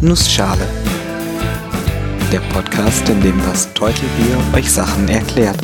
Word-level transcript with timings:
Nussschale. 0.00 0.64
Der 2.30 2.38
Podcast, 2.52 3.08
in 3.08 3.20
dem 3.20 3.36
das 3.38 3.74
Teutelbier 3.74 4.38
euch 4.54 4.70
Sachen 4.70 5.08
erklärt. 5.08 5.58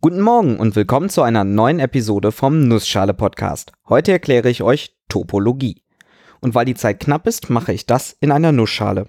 Guten 0.00 0.22
Morgen 0.22 0.56
und 0.56 0.74
willkommen 0.74 1.10
zu 1.10 1.20
einer 1.20 1.44
neuen 1.44 1.78
Episode 1.78 2.32
vom 2.32 2.66
Nussschale 2.66 3.12
Podcast. 3.12 3.72
Heute 3.90 4.12
erkläre 4.12 4.48
ich 4.48 4.62
euch 4.62 4.96
Topologie. 5.10 5.82
Und 6.40 6.54
weil 6.54 6.64
die 6.64 6.74
Zeit 6.74 6.98
knapp 6.98 7.26
ist, 7.26 7.50
mache 7.50 7.74
ich 7.74 7.84
das 7.84 8.16
in 8.20 8.32
einer 8.32 8.52
Nussschale. 8.52 9.08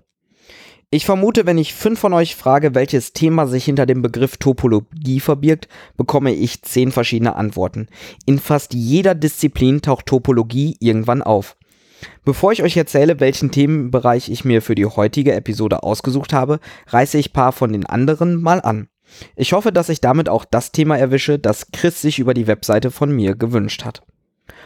Ich 0.90 1.06
vermute, 1.06 1.46
wenn 1.46 1.58
ich 1.58 1.74
fünf 1.74 2.00
von 2.00 2.14
euch 2.14 2.36
frage, 2.36 2.76
welches 2.76 3.12
Thema 3.12 3.48
sich 3.48 3.64
hinter 3.64 3.86
dem 3.86 4.02
Begriff 4.02 4.36
Topologie 4.38 5.22
verbirgt, 5.22 5.70
bekomme 5.96 6.34
ich 6.34 6.64
zehn 6.64 6.92
verschiedene 6.94 7.38
Antworten. 7.38 7.88
In 8.26 8.40
fast 8.40 8.74
jeder 8.74 9.16
Disziplin 9.16 9.82
taucht 9.82 10.06
Topologie 10.06 10.76
irgendwann 10.82 11.22
auf. 11.22 11.57
Bevor 12.23 12.52
ich 12.52 12.64
euch 12.64 12.77
erzähle, 12.77 13.20
welchen 13.20 13.52
Themenbereich 13.52 14.29
ich 14.29 14.46
mir 14.46 14.61
für 14.61 14.75
die 14.75 14.86
heutige 14.86 15.33
Episode 15.33 15.83
ausgesucht 15.83 16.33
habe, 16.33 16.60
reiße 16.88 17.18
ich 17.18 17.33
paar 17.33 17.51
von 17.51 17.71
den 17.71 17.86
anderen 17.86 18.42
mal 18.42 18.61
an. 18.61 18.88
Ich 19.36 19.54
hoffe, 19.54 19.71
dass 19.71 19.89
ich 19.89 20.02
damit 20.02 20.29
auch 20.29 20.46
das 20.46 20.71
Thema 20.71 20.97
erwische, 20.97 21.39
das 21.39 21.71
Chris 21.71 22.02
sich 22.02 22.19
über 22.19 22.33
die 22.33 22.47
Webseite 22.47 22.91
von 22.91 23.11
mir 23.15 23.36
gewünscht 23.36 23.86
hat. 23.86 24.04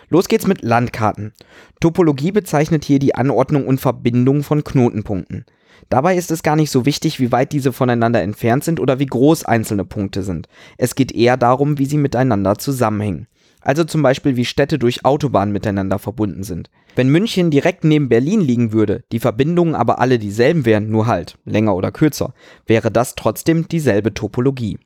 Los 0.10 0.28
geht's 0.28 0.48
mit 0.48 0.62
Landkarten. 0.62 1.34
Topologie 1.80 2.32
bezeichnet 2.32 2.84
hier 2.84 3.00
die 3.00 3.16
Anordnung 3.16 3.66
und 3.66 3.80
Verbindung 3.80 4.44
von 4.44 4.64
Knotenpunkten. 4.64 5.46
Dabei 5.90 6.16
ist 6.16 6.32
es 6.32 6.44
gar 6.44 6.56
nicht 6.56 6.72
so 6.72 6.86
wichtig, 6.86 7.20
wie 7.20 7.32
weit 7.32 7.54
diese 7.54 7.74
voneinander 7.74 8.22
entfernt 8.22 8.64
sind 8.64 8.80
oder 8.80 9.00
wie 9.00 9.06
groß 9.06 9.46
einzelne 9.46 9.86
Punkte 9.86 10.24
sind. 10.24 10.48
Es 10.78 10.96
geht 10.96 11.12
eher 11.12 11.38
darum, 11.38 11.78
wie 11.78 11.86
sie 11.86 11.98
miteinander 11.98 12.58
zusammenhängen. 12.58 13.28
Also 13.62 13.84
zum 13.84 14.02
Beispiel, 14.02 14.36
wie 14.36 14.46
Städte 14.46 14.80
durch 14.80 15.06
Autobahnen 15.06 15.54
miteinander 15.54 16.00
verbunden 16.00 16.44
sind. 16.44 16.70
Wenn 16.96 17.10
München 17.10 17.52
direkt 17.52 17.84
neben 17.84 18.10
Berlin 18.10 18.42
liegen 18.42 18.74
würde, 18.74 19.04
die 19.12 19.20
Verbindungen 19.20 19.76
aber 19.76 20.00
alle 20.00 20.18
dieselben 20.18 20.66
wären, 20.66 20.90
nur 20.90 21.08
halt 21.08 21.38
länger 21.46 21.76
oder 21.76 21.92
kürzer, 21.92 22.34
wäre 22.66 22.92
das 22.92 23.16
trotzdem 23.16 23.68
dieselbe 23.68 24.14
Topologie. 24.14 24.80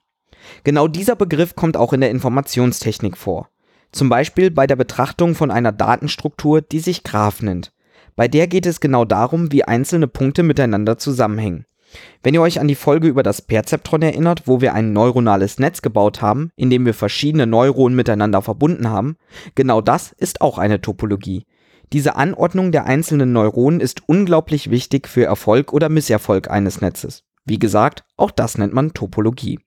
Genau 0.63 0.87
dieser 0.87 1.15
Begriff 1.15 1.55
kommt 1.55 1.77
auch 1.77 1.93
in 1.93 2.01
der 2.01 2.11
Informationstechnik 2.11 3.17
vor. 3.17 3.49
Zum 3.91 4.09
Beispiel 4.09 4.51
bei 4.51 4.67
der 4.67 4.75
Betrachtung 4.75 5.35
von 5.35 5.51
einer 5.51 5.71
Datenstruktur, 5.71 6.61
die 6.61 6.79
sich 6.79 7.03
Graph 7.03 7.41
nennt. 7.41 7.71
Bei 8.15 8.27
der 8.27 8.47
geht 8.47 8.65
es 8.65 8.79
genau 8.79 9.05
darum, 9.05 9.51
wie 9.51 9.63
einzelne 9.63 10.07
Punkte 10.07 10.43
miteinander 10.43 10.97
zusammenhängen. 10.97 11.65
Wenn 12.23 12.33
ihr 12.33 12.41
euch 12.41 12.59
an 12.59 12.67
die 12.67 12.75
Folge 12.75 13.07
über 13.07 13.23
das 13.23 13.41
Perzeptron 13.41 14.01
erinnert, 14.01 14.43
wo 14.45 14.61
wir 14.61 14.73
ein 14.73 14.93
neuronales 14.93 15.59
Netz 15.59 15.81
gebaut 15.81 16.21
haben, 16.21 16.51
in 16.55 16.69
dem 16.69 16.85
wir 16.85 16.93
verschiedene 16.93 17.47
Neuronen 17.47 17.95
miteinander 17.95 18.41
verbunden 18.41 18.89
haben, 18.89 19.17
genau 19.55 19.81
das 19.81 20.11
ist 20.11 20.41
auch 20.41 20.57
eine 20.57 20.81
Topologie. 20.81 21.45
Diese 21.93 22.15
Anordnung 22.15 22.71
der 22.71 22.85
einzelnen 22.85 23.31
Neuronen 23.31 23.79
ist 23.79 24.01
unglaublich 24.07 24.71
wichtig 24.71 25.07
für 25.07 25.25
Erfolg 25.25 25.71
oder 25.71 25.89
Misserfolg 25.89 26.49
eines 26.49 26.81
Netzes. 26.81 27.23
Wie 27.45 27.59
gesagt, 27.59 28.03
auch 28.17 28.31
das 28.31 28.57
nennt 28.57 28.73
man 28.73 28.93
Topologie. 28.93 29.59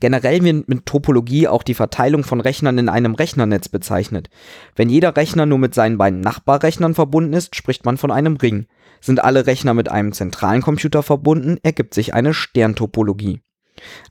Generell 0.00 0.42
wird 0.42 0.68
mit 0.68 0.86
Topologie 0.86 1.48
auch 1.48 1.62
die 1.62 1.74
Verteilung 1.74 2.24
von 2.24 2.40
Rechnern 2.40 2.78
in 2.78 2.88
einem 2.88 3.14
Rechnernetz 3.14 3.68
bezeichnet. 3.68 4.30
Wenn 4.76 4.88
jeder 4.88 5.16
Rechner 5.16 5.46
nur 5.46 5.58
mit 5.58 5.74
seinen 5.74 5.98
beiden 5.98 6.20
Nachbarrechnern 6.20 6.94
verbunden 6.94 7.32
ist, 7.32 7.54
spricht 7.56 7.84
man 7.84 7.98
von 7.98 8.10
einem 8.10 8.36
Ring. 8.36 8.66
Sind 9.00 9.22
alle 9.22 9.46
Rechner 9.46 9.74
mit 9.74 9.90
einem 9.90 10.12
zentralen 10.12 10.62
Computer 10.62 11.02
verbunden, 11.02 11.58
ergibt 11.62 11.94
sich 11.94 12.14
eine 12.14 12.34
Sterntopologie. 12.34 13.40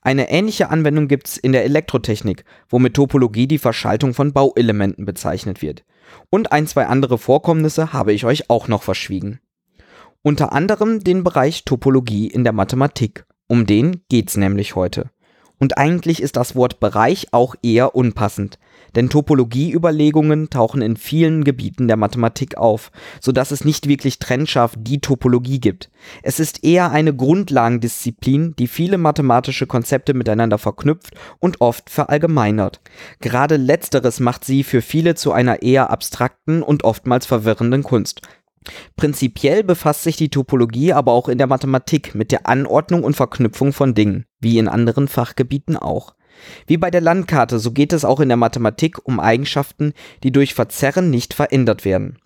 Eine 0.01 0.29
ähnliche 0.29 0.69
Anwendung 0.69 1.07
gibt 1.07 1.27
es 1.27 1.37
in 1.37 1.51
der 1.51 1.65
Elektrotechnik, 1.65 2.45
wo 2.69 2.79
mit 2.79 2.93
Topologie 2.93 3.47
die 3.47 3.57
Verschaltung 3.57 4.13
von 4.13 4.33
Bauelementen 4.33 5.05
bezeichnet 5.05 5.61
wird. 5.61 5.83
Und 6.29 6.51
ein, 6.51 6.67
zwei 6.67 6.87
andere 6.87 7.17
Vorkommnisse 7.17 7.93
habe 7.93 8.13
ich 8.13 8.25
euch 8.25 8.49
auch 8.49 8.67
noch 8.67 8.83
verschwiegen. 8.83 9.39
Unter 10.21 10.51
anderem 10.51 11.03
den 11.03 11.23
Bereich 11.23 11.65
Topologie 11.65 12.27
in 12.27 12.43
der 12.43 12.53
Mathematik. 12.53 13.25
Um 13.47 13.65
den 13.65 14.01
geht's 14.09 14.37
nämlich 14.37 14.75
heute. 14.75 15.09
Und 15.59 15.77
eigentlich 15.77 16.21
ist 16.21 16.35
das 16.35 16.55
Wort 16.55 16.79
Bereich 16.79 17.27
auch 17.31 17.55
eher 17.63 17.95
unpassend, 17.95 18.59
denn 18.95 19.09
Topologieüberlegungen 19.09 20.49
tauchen 20.49 20.81
in 20.81 20.97
vielen 20.97 21.43
Gebieten 21.43 21.87
der 21.87 21.97
Mathematik 21.97 22.57
auf, 22.57 22.91
so 23.19 23.31
dass 23.31 23.51
es 23.51 23.65
nicht 23.65 23.87
wirklich 23.87 24.19
trennscharf 24.19 24.75
die 24.77 25.01
Topologie 25.01 25.59
gibt. 25.59 25.89
Es 26.21 26.39
ist 26.39 26.63
eher 26.63 26.91
eine 26.91 27.15
Grundlagendisziplin, 27.15 28.55
die 28.59 28.67
viele 28.67 28.97
mathematische 28.99 29.65
Konzepte 29.65 30.13
miteinander 30.13 30.59
verknüpft 30.59 31.15
und 31.39 31.59
oft 31.59 31.89
verallgemeinert. 31.89 32.79
Gerade 33.19 33.57
letzteres 33.57 34.19
macht 34.19 34.45
sie 34.45 34.63
für 34.63 34.81
viele 34.81 35.15
zu 35.15 35.31
einer 35.31 35.63
eher 35.63 35.89
abstrakten 35.89 36.61
und 36.61 36.83
oftmals 36.83 37.25
verwirrenden 37.25 37.83
Kunst. 37.83 38.21
Prinzipiell 38.95 39.63
befasst 39.63 40.03
sich 40.03 40.17
die 40.17 40.29
Topologie 40.29 40.93
aber 40.93 41.11
auch 41.11 41.29
in 41.29 41.37
der 41.37 41.47
Mathematik 41.47 42.15
mit 42.15 42.31
der 42.31 42.47
Anordnung 42.47 43.03
und 43.03 43.15
Verknüpfung 43.15 43.73
von 43.73 43.93
Dingen, 43.93 44.25
wie 44.39 44.57
in 44.57 44.67
anderen 44.67 45.07
Fachgebieten 45.07 45.77
auch. 45.77 46.15
Wie 46.65 46.77
bei 46.77 46.91
der 46.91 47.01
Landkarte, 47.01 47.59
so 47.59 47.71
geht 47.71 47.93
es 47.93 48.05
auch 48.05 48.19
in 48.19 48.29
der 48.29 48.37
Mathematik 48.37 48.99
um 49.03 49.19
Eigenschaften, 49.19 49.93
die 50.23 50.31
durch 50.31 50.53
Verzerren 50.53 51.09
nicht 51.09 51.33
verändert 51.33 51.85
werden. 51.85 52.17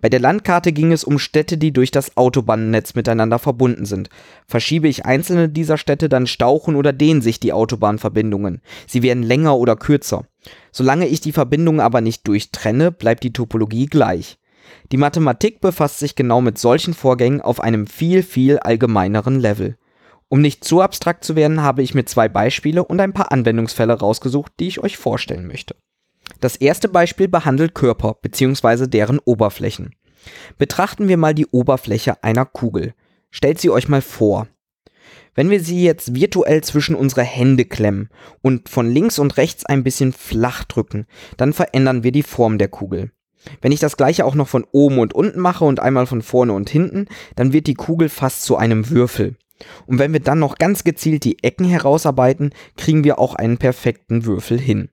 Bei 0.00 0.10
der 0.10 0.20
Landkarte 0.20 0.72
ging 0.72 0.92
es 0.92 1.02
um 1.02 1.18
Städte, 1.18 1.56
die 1.56 1.72
durch 1.72 1.90
das 1.90 2.18
Autobahnnetz 2.18 2.94
miteinander 2.94 3.38
verbunden 3.38 3.86
sind. 3.86 4.10
Verschiebe 4.46 4.86
ich 4.86 5.06
einzelne 5.06 5.48
dieser 5.48 5.78
Städte, 5.78 6.10
dann 6.10 6.26
stauchen 6.26 6.76
oder 6.76 6.92
dehnen 6.92 7.22
sich 7.22 7.40
die 7.40 7.54
Autobahnverbindungen. 7.54 8.60
Sie 8.86 9.02
werden 9.02 9.22
länger 9.22 9.56
oder 9.56 9.76
kürzer. 9.76 10.26
Solange 10.72 11.06
ich 11.06 11.22
die 11.22 11.32
Verbindungen 11.32 11.80
aber 11.80 12.02
nicht 12.02 12.28
durchtrenne, 12.28 12.92
bleibt 12.92 13.22
die 13.22 13.32
Topologie 13.32 13.86
gleich. 13.86 14.38
Die 14.92 14.96
Mathematik 14.96 15.60
befasst 15.60 15.98
sich 15.98 16.14
genau 16.14 16.40
mit 16.40 16.58
solchen 16.58 16.94
Vorgängen 16.94 17.40
auf 17.40 17.60
einem 17.60 17.86
viel, 17.86 18.22
viel 18.22 18.58
allgemeineren 18.58 19.40
Level. 19.40 19.76
Um 20.28 20.40
nicht 20.40 20.64
zu 20.64 20.80
abstrakt 20.80 21.24
zu 21.24 21.36
werden, 21.36 21.62
habe 21.62 21.82
ich 21.82 21.94
mir 21.94 22.04
zwei 22.04 22.28
Beispiele 22.28 22.84
und 22.84 23.00
ein 23.00 23.12
paar 23.12 23.30
Anwendungsfälle 23.32 23.94
rausgesucht, 23.94 24.52
die 24.58 24.68
ich 24.68 24.80
euch 24.80 24.96
vorstellen 24.96 25.46
möchte. 25.46 25.76
Das 26.40 26.56
erste 26.56 26.88
Beispiel 26.88 27.28
behandelt 27.28 27.74
Körper 27.74 28.16
bzw. 28.20 28.86
deren 28.86 29.18
Oberflächen. 29.18 29.94
Betrachten 30.58 31.08
wir 31.08 31.16
mal 31.16 31.34
die 31.34 31.46
Oberfläche 31.46 32.22
einer 32.22 32.46
Kugel. 32.46 32.94
Stellt 33.30 33.60
sie 33.60 33.70
euch 33.70 33.88
mal 33.88 34.02
vor. 34.02 34.48
Wenn 35.34 35.50
wir 35.50 35.60
sie 35.60 35.82
jetzt 35.84 36.14
virtuell 36.14 36.62
zwischen 36.62 36.94
unsere 36.94 37.22
Hände 37.22 37.64
klemmen 37.64 38.08
und 38.40 38.68
von 38.68 38.88
links 38.90 39.18
und 39.18 39.36
rechts 39.36 39.66
ein 39.66 39.82
bisschen 39.82 40.12
flach 40.12 40.64
drücken, 40.64 41.06
dann 41.36 41.52
verändern 41.52 42.04
wir 42.04 42.12
die 42.12 42.22
Form 42.22 42.58
der 42.58 42.68
Kugel. 42.68 43.10
Wenn 43.60 43.72
ich 43.72 43.80
das 43.80 43.96
gleiche 43.96 44.24
auch 44.24 44.34
noch 44.34 44.48
von 44.48 44.64
oben 44.72 44.98
und 44.98 45.14
unten 45.14 45.40
mache 45.40 45.64
und 45.64 45.80
einmal 45.80 46.06
von 46.06 46.22
vorne 46.22 46.52
und 46.52 46.70
hinten, 46.70 47.06
dann 47.36 47.52
wird 47.52 47.66
die 47.66 47.74
Kugel 47.74 48.08
fast 48.08 48.42
zu 48.42 48.56
einem 48.56 48.90
Würfel. 48.90 49.36
Und 49.86 49.98
wenn 49.98 50.12
wir 50.12 50.20
dann 50.20 50.38
noch 50.38 50.56
ganz 50.56 50.84
gezielt 50.84 51.24
die 51.24 51.42
Ecken 51.42 51.66
herausarbeiten, 51.66 52.50
kriegen 52.76 53.04
wir 53.04 53.18
auch 53.18 53.34
einen 53.34 53.58
perfekten 53.58 54.24
Würfel 54.24 54.58
hin. 54.58 54.88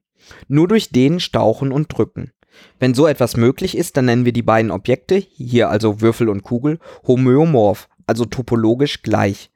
Nur 0.47 0.67
durch 0.67 0.89
den 0.89 1.19
Stauchen 1.19 1.71
und 1.71 1.87
Drücken. 1.87 2.31
Wenn 2.79 2.93
so 2.93 3.07
etwas 3.07 3.37
möglich 3.37 3.77
ist, 3.77 3.97
dann 3.97 4.05
nennen 4.05 4.25
wir 4.25 4.33
die 4.33 4.43
beiden 4.43 4.71
Objekte, 4.71 5.15
hier 5.15 5.69
also 5.69 6.01
Würfel 6.01 6.29
und 6.29 6.43
Kugel, 6.43 6.79
homöomorph, 7.07 7.87
also 8.07 8.25
topologisch 8.25 9.01
gleich. 9.01 9.51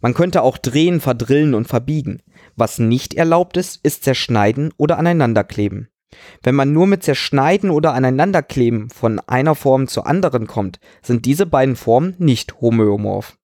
Man 0.00 0.14
könnte 0.14 0.42
auch 0.42 0.58
drehen, 0.58 1.00
verdrillen 1.00 1.54
und 1.54 1.68
verbiegen. 1.68 2.22
Was 2.56 2.78
nicht 2.78 3.14
erlaubt 3.14 3.56
ist, 3.56 3.80
ist 3.82 4.02
zerschneiden 4.02 4.72
oder 4.76 4.98
aneinanderkleben. 4.98 5.89
Wenn 6.42 6.54
man 6.54 6.72
nur 6.72 6.86
mit 6.86 7.02
Zerschneiden 7.02 7.70
oder 7.70 7.94
Aneinanderkleben 7.94 8.90
von 8.90 9.20
einer 9.20 9.54
Form 9.54 9.86
zur 9.86 10.06
anderen 10.06 10.46
kommt, 10.46 10.80
sind 11.02 11.24
diese 11.24 11.46
beiden 11.46 11.76
Formen 11.76 12.14
nicht 12.18 12.60
homöomorph. 12.60 13.36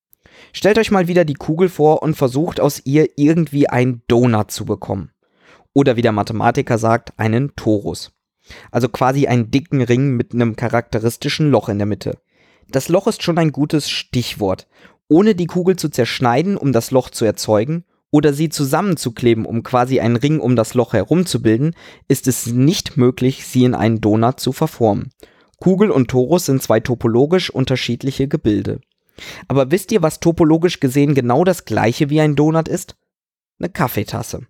Stellt 0.52 0.78
euch 0.78 0.90
mal 0.90 1.08
wieder 1.08 1.24
die 1.24 1.34
Kugel 1.34 1.68
vor 1.68 2.02
und 2.02 2.16
versucht 2.16 2.60
aus 2.60 2.82
ihr 2.84 3.10
irgendwie 3.16 3.68
einen 3.68 4.02
Donut 4.08 4.50
zu 4.50 4.64
bekommen. 4.64 5.10
Oder 5.72 5.96
wie 5.96 6.02
der 6.02 6.12
Mathematiker 6.12 6.78
sagt, 6.78 7.18
einen 7.18 7.54
Torus. 7.56 8.12
Also 8.70 8.88
quasi 8.88 9.26
einen 9.26 9.50
dicken 9.50 9.82
Ring 9.82 10.10
mit 10.16 10.32
einem 10.32 10.56
charakteristischen 10.56 11.50
Loch 11.50 11.68
in 11.68 11.78
der 11.78 11.86
Mitte. 11.86 12.18
Das 12.68 12.88
Loch 12.88 13.06
ist 13.06 13.22
schon 13.22 13.38
ein 13.38 13.52
gutes 13.52 13.90
Stichwort. 13.90 14.68
Ohne 15.08 15.34
die 15.34 15.46
Kugel 15.46 15.76
zu 15.76 15.88
zerschneiden, 15.88 16.56
um 16.56 16.72
das 16.72 16.90
Loch 16.90 17.10
zu 17.10 17.24
erzeugen, 17.24 17.84
oder 18.16 18.32
sie 18.32 18.48
zusammenzukleben, 18.48 19.44
um 19.44 19.62
quasi 19.62 20.00
einen 20.00 20.16
Ring 20.16 20.40
um 20.40 20.56
das 20.56 20.72
Loch 20.72 20.94
herum 20.94 21.26
zu 21.26 21.42
bilden, 21.42 21.74
ist 22.08 22.26
es 22.26 22.46
nicht 22.46 22.96
möglich, 22.96 23.44
sie 23.44 23.64
in 23.64 23.74
einen 23.74 24.00
Donut 24.00 24.40
zu 24.40 24.52
verformen. 24.52 25.10
Kugel 25.60 25.90
und 25.90 26.08
Torus 26.08 26.46
sind 26.46 26.62
zwei 26.62 26.80
topologisch 26.80 27.50
unterschiedliche 27.50 28.26
Gebilde. 28.26 28.80
Aber 29.48 29.70
wisst 29.70 29.92
ihr, 29.92 30.00
was 30.00 30.20
topologisch 30.20 30.80
gesehen 30.80 31.14
genau 31.14 31.44
das 31.44 31.66
gleiche 31.66 32.08
wie 32.08 32.22
ein 32.22 32.36
Donut 32.36 32.68
ist? 32.68 32.96
Eine 33.58 33.68
Kaffeetasse. 33.68 34.46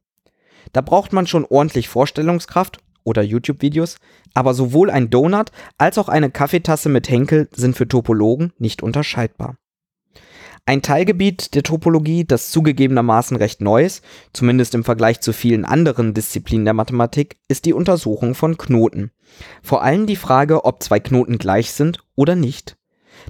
Da 0.73 0.81
braucht 0.81 1.13
man 1.13 1.27
schon 1.27 1.45
ordentlich 1.45 1.89
Vorstellungskraft 1.89 2.79
oder 3.03 3.23
YouTube-Videos, 3.23 3.97
aber 4.35 4.55
sowohl 4.55 4.91
ein 4.91 5.11
Donut 5.11 5.51
als 5.77 5.99
auch 5.99 6.09
eine 6.09 6.31
Kaffeetasse 6.31 6.89
mit 6.89 7.09
Henkel 7.11 7.49
sind 7.53 7.77
für 7.77 7.89
Topologen 7.89 8.53
nicht 8.59 8.81
unterscheidbar. 8.83 9.57
Ein 10.69 10.83
Teilgebiet 10.83 11.55
der 11.55 11.63
Topologie, 11.63 12.25
das 12.25 12.51
zugegebenermaßen 12.51 13.37
recht 13.37 13.61
neu 13.61 13.85
ist, 13.85 14.03
zumindest 14.33 14.75
im 14.75 14.83
Vergleich 14.83 15.21
zu 15.21 15.33
vielen 15.33 15.65
anderen 15.65 16.13
Disziplinen 16.13 16.65
der 16.65 16.75
Mathematik, 16.75 17.37
ist 17.47 17.67
die 17.67 17.73
Untersuchung 17.73 18.35
von 18.35 18.59
Knoten. 18.59 19.13
Vor 19.63 19.85
allem 19.85 20.07
die 20.07 20.17
Frage, 20.17 20.65
ob 20.65 20.83
zwei 20.83 20.99
Knoten 20.99 21.39
gleich 21.39 21.71
sind 21.71 22.01
oder 22.17 22.35
nicht? 22.35 22.77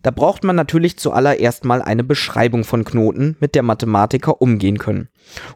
Da 0.03 0.11
braucht 0.11 0.45
man 0.45 0.57
natürlich 0.57 0.99
zuallererst 0.99 1.67
mal 1.67 1.83
eine 1.83 2.05
Beschreibung 2.05 2.65
von 2.65 2.85
Knoten, 2.85 3.37
mit 3.39 3.55
der 3.55 3.63
Mathematiker 3.63 4.41
umgehen 4.41 4.79
können. 4.79 5.11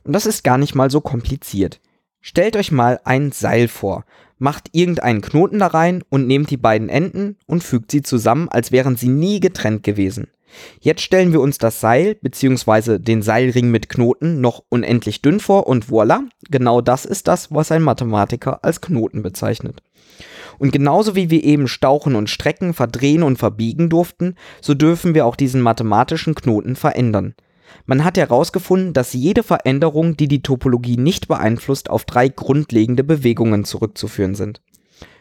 Und 0.04 0.12
das 0.12 0.26
ist 0.26 0.44
gar 0.44 0.58
nicht 0.58 0.74
mal 0.74 0.90
so 0.90 1.00
kompliziert. 1.00 1.80
Stellt 2.20 2.56
euch 2.56 2.70
mal 2.70 3.00
ein 3.04 3.32
Seil 3.32 3.68
vor, 3.68 4.04
macht 4.36 4.68
irgendeinen 4.72 5.22
Knoten 5.22 5.60
da 5.60 5.68
rein 5.68 6.04
und 6.10 6.26
nehmt 6.26 6.50
die 6.50 6.58
beiden 6.58 6.90
Enden 6.90 7.38
und 7.46 7.64
fügt 7.64 7.90
sie 7.90 8.02
zusammen, 8.02 8.50
als 8.50 8.70
wären 8.70 8.96
sie 8.96 9.08
nie 9.08 9.40
getrennt 9.40 9.82
gewesen. 9.82 10.28
Jetzt 10.80 11.02
stellen 11.02 11.32
wir 11.32 11.40
uns 11.40 11.58
das 11.58 11.80
Seil 11.80 12.16
bzw. 12.16 12.98
den 12.98 13.22
Seilring 13.22 13.70
mit 13.70 13.88
Knoten 13.88 14.40
noch 14.40 14.62
unendlich 14.68 15.22
dünn 15.22 15.40
vor 15.40 15.66
und 15.66 15.86
voilà, 15.86 16.20
genau 16.50 16.80
das 16.80 17.04
ist 17.04 17.28
das, 17.28 17.52
was 17.52 17.72
ein 17.72 17.82
Mathematiker 17.82 18.64
als 18.64 18.80
Knoten 18.80 19.22
bezeichnet. 19.22 19.82
Und 20.58 20.72
genauso 20.72 21.16
wie 21.16 21.30
wir 21.30 21.42
eben 21.42 21.68
stauchen 21.68 22.14
und 22.14 22.28
strecken, 22.28 22.74
verdrehen 22.74 23.22
und 23.22 23.38
verbiegen 23.38 23.88
durften, 23.88 24.34
so 24.60 24.74
dürfen 24.74 25.14
wir 25.14 25.24
auch 25.24 25.36
diesen 25.36 25.62
mathematischen 25.62 26.34
Knoten 26.34 26.76
verändern. 26.76 27.34
Man 27.86 28.04
hat 28.04 28.18
herausgefunden, 28.18 28.92
dass 28.92 29.12
jede 29.12 29.42
Veränderung, 29.42 30.16
die 30.16 30.28
die 30.28 30.42
Topologie 30.42 30.96
nicht 30.96 31.28
beeinflusst, 31.28 31.88
auf 31.88 32.04
drei 32.04 32.28
grundlegende 32.28 33.04
Bewegungen 33.04 33.64
zurückzuführen 33.64 34.34
sind. 34.34 34.60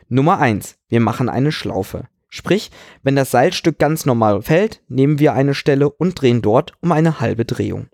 Nummer 0.09 0.39
eins: 0.39 0.75
Wir 0.87 0.99
machen 0.99 1.29
eine 1.29 1.51
Schlaufe. 1.51 2.07
Sprich, 2.29 2.71
wenn 3.01 3.15
das 3.15 3.31
Seilstück 3.31 3.79
ganz 3.79 4.05
normal 4.05 4.41
fällt, 4.43 4.83
nehmen 4.87 5.19
wir 5.19 5.33
eine 5.33 5.55
Stelle 5.55 5.89
und 5.89 6.21
drehen 6.21 6.41
dort 6.41 6.73
um 6.79 6.91
eine 6.91 7.19
halbe 7.19 7.43
Drehung. 7.43 7.89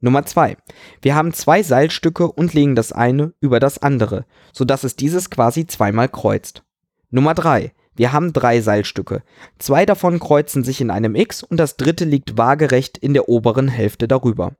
Nummer 0.00 0.24
zwei: 0.26 0.56
Wir 1.02 1.14
haben 1.14 1.32
zwei 1.32 1.62
Seilstücke 1.62 2.30
und 2.30 2.52
legen 2.52 2.74
das 2.74 2.90
eine 2.90 3.32
über 3.40 3.60
das 3.60 3.78
andere, 3.78 4.24
sodass 4.52 4.82
es 4.82 4.96
dieses 4.96 5.30
quasi 5.30 5.66
zweimal 5.66 6.08
kreuzt. 6.08 6.64
Nummer 7.10 7.34
drei: 7.34 7.72
Wir 7.94 8.12
haben 8.12 8.32
drei 8.32 8.60
Seilstücke. 8.60 9.22
Zwei 9.58 9.86
davon 9.86 10.18
kreuzen 10.18 10.64
sich 10.64 10.80
in 10.80 10.90
einem 10.90 11.14
X 11.14 11.42
und 11.42 11.58
das 11.58 11.76
dritte 11.76 12.04
liegt 12.04 12.38
waagerecht 12.38 12.98
in 12.98 13.14
der 13.14 13.28
oberen 13.28 13.68
Hälfte 13.68 14.08
darüber. 14.08 14.56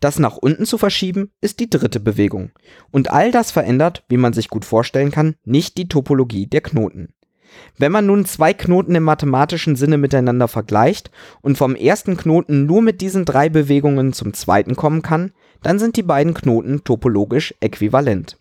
Das 0.00 0.18
nach 0.18 0.36
unten 0.36 0.66
zu 0.66 0.76
verschieben 0.76 1.30
ist 1.40 1.60
die 1.60 1.70
dritte 1.70 2.00
Bewegung. 2.00 2.50
Und 2.90 3.10
all 3.10 3.30
das 3.30 3.50
verändert, 3.50 4.04
wie 4.08 4.16
man 4.16 4.32
sich 4.32 4.48
gut 4.48 4.64
vorstellen 4.64 5.10
kann, 5.10 5.36
nicht 5.44 5.78
die 5.78 5.88
Topologie 5.88 6.46
der 6.46 6.60
Knoten. 6.60 7.14
Wenn 7.76 7.92
man 7.92 8.06
nun 8.06 8.24
zwei 8.24 8.54
Knoten 8.54 8.94
im 8.94 9.02
mathematischen 9.02 9.76
Sinne 9.76 9.98
miteinander 9.98 10.48
vergleicht 10.48 11.10
und 11.42 11.58
vom 11.58 11.74
ersten 11.74 12.16
Knoten 12.16 12.66
nur 12.66 12.82
mit 12.82 13.00
diesen 13.00 13.24
drei 13.24 13.48
Bewegungen 13.48 14.12
zum 14.12 14.32
zweiten 14.32 14.76
kommen 14.76 15.02
kann, 15.02 15.32
dann 15.62 15.78
sind 15.78 15.96
die 15.96 16.02
beiden 16.02 16.34
Knoten 16.34 16.84
topologisch 16.84 17.54
äquivalent. 17.60 18.38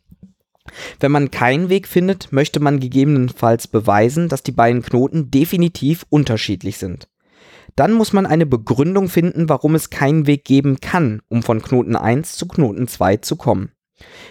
Wenn 1.00 1.12
man 1.12 1.32
keinen 1.32 1.70
Weg 1.70 1.88
findet, 1.88 2.32
möchte 2.32 2.60
man 2.60 2.80
gegebenenfalls 2.80 3.68
beweisen, 3.68 4.30
dass 4.30 4.44
die 4.44 4.52
beiden 4.52 4.82
Knoten 4.82 5.30
definitiv 5.30 6.06
unterschiedlich 6.10 6.78
sind. 6.78 7.10
Dann 7.76 7.94
muss 7.94 8.14
man 8.14 8.26
eine 8.26 8.46
Begründung 8.46 9.10
finden, 9.10 9.50
warum 9.50 9.76
es 9.76 9.90
keinen 9.90 10.28
Weg 10.28 10.46
geben 10.46 10.80
kann, 10.80 11.22
um 11.28 11.44
von 11.44 11.62
Knoten 11.62 11.96
1 11.96 12.38
zu 12.38 12.48
Knoten 12.48 12.88
2 12.88 13.18
zu 13.18 13.36
kommen. 13.36 13.72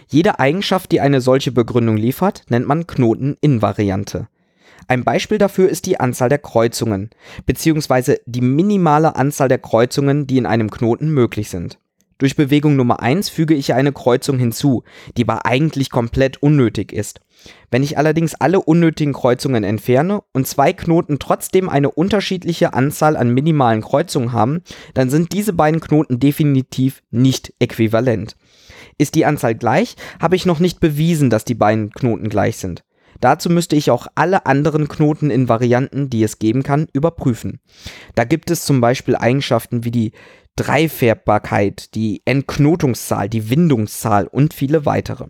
Jede 0.09 0.39
Eigenschaft, 0.39 0.93
die 0.93 1.01
eine 1.01 1.21
solche 1.21 1.53
Begründung 1.53 1.97
liefert, 1.97 2.45
nennt 2.49 2.67
man 2.67 2.87
Knoteninvariante. 2.87 4.29
Ein 4.89 5.05
Beispiel 5.05 5.39
dafür 5.39 5.69
ist 5.69 5.87
die 5.87 6.01
Anzahl 6.01 6.29
der 6.29 6.39
Kreuzungen, 6.39 7.11
beziehungsweise 7.47 8.21
die 8.27 8.41
minimale 8.41 9.17
Anzahl 9.17 9.49
der 9.49 9.59
Kreuzungen, 9.59 10.27
die 10.27 10.39
in 10.39 10.47
einem 10.47 10.71
Knoten 10.71 11.13
möglich 11.13 11.51
sind. 11.51 11.79
Durch 12.23 12.37
Bewegung 12.37 12.77
Nummer 12.77 13.01
1 13.03 13.31
füge 13.31 13.55
ich 13.55 13.75
eine 13.75 13.93
Kreuzung 13.93 14.39
hinzu, 14.39 14.85
die 15.17 15.25
aber 15.25 15.45
eigentlich 15.45 15.91
komplett 15.91 16.41
unnötig 16.41 16.93
ist. 16.93 17.21
Wenn 17.73 17.83
ich 17.83 17.99
allerdings 17.99 18.37
alle 18.37 18.61
unnötigen 18.61 19.13
Kreuzungen 19.13 19.65
entferne 19.65 20.23
und 20.33 20.47
zwei 20.47 20.73
Knoten 20.73 21.19
trotzdem 21.19 21.69
eine 21.69 21.91
unterschiedliche 21.91 22.75
Anzahl 22.75 23.17
an 23.17 23.35
minimalen 23.35 23.81
Kreuzungen 23.81 24.33
haben, 24.33 24.63
dann 24.95 25.11
sind 25.11 25.33
diese 25.33 25.53
beiden 25.53 25.81
Knoten 25.81 26.21
definitiv 26.21 27.03
nicht 27.11 27.55
äquivalent. 27.59 28.37
Ist 28.99 29.17
die 29.17 29.27
Anzahl 29.27 29.57
gleich, 29.57 29.97
habe 30.21 30.37
ich 30.37 30.47
noch 30.47 30.61
nicht 30.61 30.79
bewiesen, 30.79 31.29
dass 31.29 31.45
die 31.45 31.57
beiden 31.57 31.91
Knoten 31.91 32.29
gleich 32.29 32.57
sind. 32.57 32.85
Dazu 33.23 33.51
müsste 33.51 33.77
ich 33.77 33.93
auch 33.93 34.09
alle 34.17 34.47
anderen 34.47 34.89
Knoten 34.89 35.31
in 35.31 35.49
Varianten, 35.49 36.11
die 36.11 36.25
es 36.25 36.41
geben 36.41 36.65
kann, 36.65 36.89
überprüfen. 36.93 37.61
Da 38.17 38.25
gibt 38.25 38.51
es 38.51 38.67
zum 38.67 38.81
Beispiel 38.81 39.15
Eigenschaften 39.15 39.85
wie 39.85 39.93
die 39.93 40.13
Dreifärbbarkeit, 40.57 41.95
die 41.95 42.23
Entknotungszahl, 42.25 43.29
die 43.29 43.49
Windungszahl 43.49 44.27
und 44.27 44.53
viele 44.53 44.87
weitere. 44.87 45.27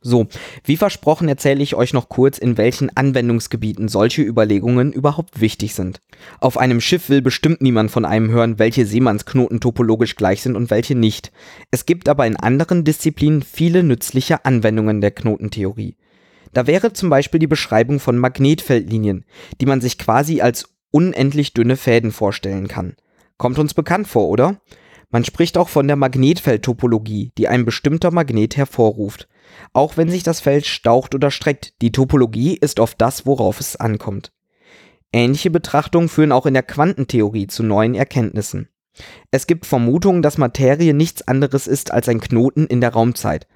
So, 0.00 0.28
wie 0.64 0.78
versprochen 0.78 1.28
erzähle 1.28 1.62
ich 1.62 1.74
euch 1.74 1.92
noch 1.92 2.08
kurz, 2.08 2.38
in 2.38 2.56
welchen 2.56 2.96
Anwendungsgebieten 2.96 3.88
solche 3.88 4.22
Überlegungen 4.22 4.90
überhaupt 4.92 5.42
wichtig 5.42 5.74
sind. 5.74 6.00
Auf 6.40 6.56
einem 6.56 6.80
Schiff 6.80 7.10
will 7.10 7.20
bestimmt 7.20 7.60
niemand 7.60 7.90
von 7.90 8.06
einem 8.06 8.30
hören, 8.30 8.58
welche 8.58 8.86
Seemannsknoten 8.86 9.60
topologisch 9.60 10.16
gleich 10.16 10.40
sind 10.40 10.56
und 10.56 10.70
welche 10.70 10.94
nicht. 10.94 11.32
Es 11.70 11.84
gibt 11.84 12.08
aber 12.08 12.26
in 12.26 12.36
anderen 12.36 12.84
Disziplinen 12.84 13.42
viele 13.42 13.82
nützliche 13.82 14.46
Anwendungen 14.46 15.02
der 15.02 15.10
Knotentheorie. 15.10 15.96
Da 16.52 16.66
wäre 16.66 16.92
zum 16.92 17.10
Beispiel 17.10 17.40
die 17.40 17.46
Beschreibung 17.46 18.00
von 18.00 18.18
Magnetfeldlinien, 18.18 19.24
die 19.60 19.66
man 19.66 19.80
sich 19.80 19.98
quasi 19.98 20.40
als 20.40 20.74
unendlich 20.90 21.54
dünne 21.54 21.76
Fäden 21.76 22.12
vorstellen 22.12 22.68
kann. 22.68 22.96
Kommt 23.36 23.58
uns 23.58 23.74
bekannt 23.74 24.08
vor, 24.08 24.28
oder? 24.28 24.60
Man 25.10 25.24
spricht 25.24 25.56
auch 25.56 25.68
von 25.68 25.86
der 25.86 25.96
Magnetfeldtopologie, 25.96 27.32
die 27.38 27.48
ein 27.48 27.64
bestimmter 27.64 28.10
Magnet 28.10 28.56
hervorruft. 28.56 29.28
Auch 29.72 29.96
wenn 29.96 30.10
sich 30.10 30.22
das 30.22 30.40
Feld 30.40 30.66
staucht 30.66 31.14
oder 31.14 31.30
streckt, 31.30 31.80
die 31.80 31.92
Topologie 31.92 32.56
ist 32.56 32.80
oft 32.80 33.00
das, 33.00 33.24
worauf 33.24 33.60
es 33.60 33.76
ankommt. 33.76 34.32
Ähnliche 35.12 35.50
Betrachtungen 35.50 36.10
führen 36.10 36.32
auch 36.32 36.44
in 36.44 36.52
der 36.52 36.62
Quantentheorie 36.62 37.46
zu 37.46 37.62
neuen 37.62 37.94
Erkenntnissen. 37.94 38.68
Es 39.30 39.46
gibt 39.46 39.64
Vermutungen, 39.64 40.20
dass 40.20 40.36
Materie 40.36 40.92
nichts 40.92 41.26
anderes 41.26 41.66
ist 41.66 41.92
als 41.92 42.08
ein 42.08 42.20
Knoten 42.20 42.66
in 42.66 42.80
der 42.82 42.92
Raumzeit. 42.92 43.46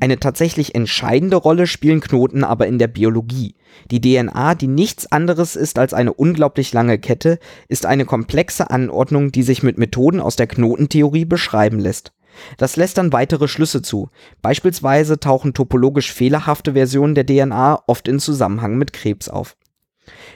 Eine 0.00 0.18
tatsächlich 0.18 0.74
entscheidende 0.74 1.36
Rolle 1.36 1.66
spielen 1.66 2.00
Knoten 2.00 2.44
aber 2.44 2.66
in 2.66 2.78
der 2.78 2.88
Biologie. 2.88 3.54
Die 3.90 4.00
DNA, 4.00 4.54
die 4.54 4.66
nichts 4.66 5.10
anderes 5.10 5.56
ist 5.56 5.78
als 5.78 5.94
eine 5.94 6.12
unglaublich 6.12 6.72
lange 6.72 6.98
Kette, 6.98 7.38
ist 7.68 7.86
eine 7.86 8.04
komplexe 8.04 8.70
Anordnung, 8.70 9.32
die 9.32 9.42
sich 9.42 9.62
mit 9.62 9.78
Methoden 9.78 10.20
aus 10.20 10.36
der 10.36 10.46
Knotentheorie 10.46 11.24
beschreiben 11.24 11.78
lässt. 11.78 12.12
Das 12.56 12.76
lässt 12.76 12.98
dann 12.98 13.12
weitere 13.12 13.48
Schlüsse 13.48 13.82
zu. 13.82 14.08
Beispielsweise 14.42 15.18
tauchen 15.18 15.54
topologisch 15.54 16.12
fehlerhafte 16.12 16.72
Versionen 16.72 17.14
der 17.14 17.26
DNA 17.26 17.82
oft 17.86 18.08
in 18.08 18.18
Zusammenhang 18.18 18.76
mit 18.76 18.92
Krebs 18.92 19.28
auf. 19.28 19.56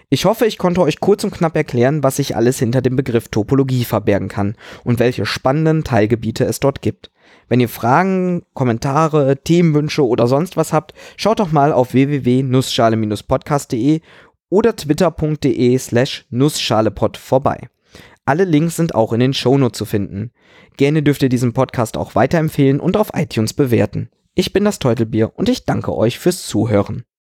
Ich 0.09 0.25
hoffe, 0.25 0.47
ich 0.47 0.59
konnte 0.59 0.81
euch 0.81 1.01
kurz 1.01 1.25
und 1.25 1.33
knapp 1.33 1.57
erklären, 1.57 2.03
was 2.03 2.17
sich 2.17 2.37
alles 2.37 2.59
hinter 2.59 2.83
dem 2.83 2.97
Begriff 2.97 3.29
Topologie 3.29 3.85
verbergen 3.85 4.29
kann 4.29 4.57
und 4.85 4.99
welche 4.99 5.27
spannenden 5.27 5.85
Teilgebiete 5.85 6.45
es 6.45 6.61
dort 6.61 6.83
gibt. 6.83 7.11
Wenn 7.49 7.61
ihr 7.61 7.69
Fragen, 7.69 8.43
Kommentare, 8.55 9.37
Themenwünsche 9.43 10.07
oder 10.07 10.27
sonst 10.27 10.57
was 10.57 10.73
habt, 10.73 10.95
schaut 11.17 11.41
doch 11.41 11.53
mal 11.53 11.73
auf 11.73 11.93
www.nussschale-podcast.de 11.93 14.01
oder 14.49 14.77
twitter.de 14.77 15.79
slash 15.79 16.27
nussschalepod 16.31 17.17
vorbei. 17.17 17.69
Alle 18.25 18.45
Links 18.45 18.77
sind 18.77 18.95
auch 18.95 19.13
in 19.13 19.21
den 19.21 19.35
Shownotes 19.35 19.77
zu 19.77 19.85
finden. 19.85 20.31
Gerne 20.77 21.03
dürft 21.03 21.23
ihr 21.23 21.29
diesen 21.29 21.53
Podcast 21.53 21.97
auch 21.97 22.15
weiterempfehlen 22.15 22.81
und 22.81 22.97
auf 22.97 23.11
iTunes 23.15 23.53
bewerten. 23.53 24.09
Ich 24.35 24.53
bin 24.53 24.65
das 24.65 24.79
Teutelbier 24.79 25.33
und 25.37 25.49
ich 25.49 25.65
danke 25.65 25.95
euch 25.95 26.19
fürs 26.19 26.47
Zuhören. 26.47 27.05